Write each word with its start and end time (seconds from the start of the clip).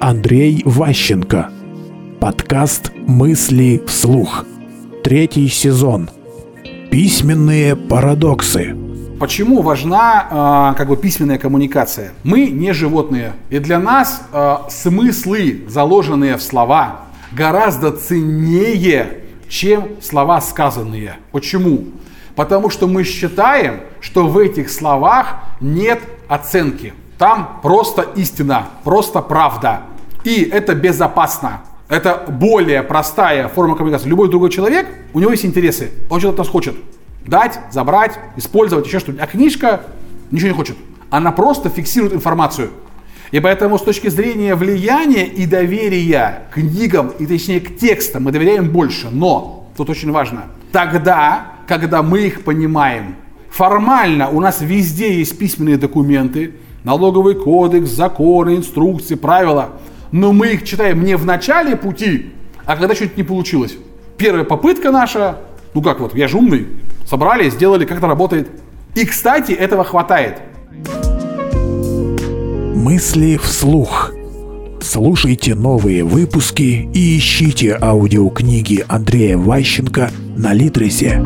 Андрей 0.00 0.62
Ващенко. 0.64 1.50
Подкаст 2.20 2.90
«Мысли 3.06 3.82
вслух». 3.86 4.46
Третий 5.04 5.46
сезон. 5.48 6.08
Письменные 6.90 7.76
парадоксы. 7.76 8.74
Почему 9.18 9.60
важна 9.60 10.72
э, 10.72 10.78
как 10.78 10.88
бы 10.88 10.96
письменная 10.96 11.36
коммуникация? 11.36 12.12
Мы 12.24 12.46
не 12.48 12.72
животные, 12.72 13.34
и 13.50 13.58
для 13.58 13.78
нас 13.78 14.22
э, 14.32 14.56
смыслы, 14.70 15.64
заложенные 15.68 16.38
в 16.38 16.42
слова, 16.42 17.02
гораздо 17.32 17.92
ценнее, 17.92 19.24
чем 19.50 20.00
слова 20.00 20.40
сказанные. 20.40 21.16
Почему? 21.30 21.84
Потому 22.36 22.70
что 22.70 22.86
мы 22.86 23.04
считаем, 23.04 23.80
что 24.00 24.26
в 24.26 24.38
этих 24.38 24.70
словах 24.70 25.42
нет 25.60 26.00
оценки. 26.26 26.94
Там 27.20 27.60
просто 27.62 28.00
истина, 28.16 28.68
просто 28.82 29.20
правда. 29.20 29.82
И 30.24 30.42
это 30.42 30.74
безопасно. 30.74 31.60
Это 31.90 32.24
более 32.30 32.82
простая 32.82 33.48
форма 33.48 33.76
коммуникации. 33.76 34.08
Любой 34.08 34.30
другой 34.30 34.48
человек, 34.48 34.86
у 35.12 35.20
него 35.20 35.30
есть 35.30 35.44
интересы. 35.44 35.90
Он 36.08 36.18
что-то 36.18 36.32
от 36.32 36.38
нас 36.38 36.48
хочет. 36.48 36.76
Дать, 37.26 37.60
забрать, 37.70 38.18
использовать, 38.36 38.86
еще 38.86 39.00
что-нибудь. 39.00 39.22
А 39.22 39.26
книжка 39.26 39.82
ничего 40.30 40.48
не 40.48 40.54
хочет. 40.54 40.78
Она 41.10 41.30
просто 41.30 41.68
фиксирует 41.68 42.14
информацию. 42.14 42.70
И 43.32 43.40
поэтому 43.40 43.78
с 43.78 43.82
точки 43.82 44.08
зрения 44.08 44.54
влияния 44.54 45.26
и 45.26 45.44
доверия 45.44 46.44
к 46.50 46.54
книгам, 46.54 47.08
и 47.18 47.26
точнее 47.26 47.60
к 47.60 47.76
текстам, 47.76 48.24
мы 48.24 48.32
доверяем 48.32 48.70
больше. 48.70 49.10
Но, 49.10 49.68
тут 49.76 49.90
очень 49.90 50.10
важно, 50.10 50.44
тогда, 50.72 51.48
когда 51.68 52.02
мы 52.02 52.20
их 52.20 52.44
понимаем, 52.44 53.16
формально 53.50 54.30
у 54.30 54.40
нас 54.40 54.62
везде 54.62 55.18
есть 55.18 55.38
письменные 55.38 55.76
документы, 55.76 56.54
налоговый 56.84 57.34
кодекс, 57.34 57.90
законы, 57.90 58.56
инструкции, 58.56 59.14
правила, 59.14 59.70
но 60.12 60.32
мы 60.32 60.54
их 60.54 60.64
читаем 60.64 61.04
не 61.04 61.16
в 61.16 61.24
начале 61.24 61.76
пути, 61.76 62.32
а 62.64 62.76
когда 62.76 62.94
что-то 62.94 63.12
не 63.16 63.22
получилось. 63.22 63.76
Первая 64.16 64.44
попытка 64.44 64.90
наша, 64.90 65.38
ну 65.74 65.82
как 65.82 66.00
вот, 66.00 66.14
я 66.14 66.28
же 66.28 66.36
умный, 66.36 66.66
собрали, 67.06 67.48
сделали, 67.50 67.84
как 67.84 67.98
это 67.98 68.06
работает. 68.06 68.48
И, 68.94 69.04
кстати, 69.04 69.52
этого 69.52 69.84
хватает. 69.84 70.38
Мысли 72.74 73.36
вслух. 73.36 74.12
Слушайте 74.80 75.54
новые 75.54 76.02
выпуски 76.04 76.88
и 76.92 77.18
ищите 77.18 77.76
аудиокниги 77.80 78.84
Андрея 78.88 79.36
Ващенко 79.36 80.10
на 80.36 80.54
Литресе. 80.54 81.22